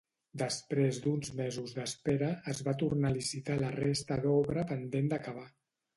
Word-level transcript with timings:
Després 0.41 0.99
d'uns 1.03 1.29
mesos 1.41 1.75
d'espera, 1.75 2.29
es 2.53 2.63
va 2.69 2.75
tornar 2.85 3.11
a 3.11 3.15
licitar 3.19 3.61
la 3.61 3.69
resta 3.79 4.19
d'obra 4.25 4.65
pendent 4.73 5.13
d'acabar. 5.13 5.47